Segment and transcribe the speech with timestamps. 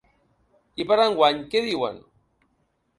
[0.79, 2.05] I per a enguany què diuen?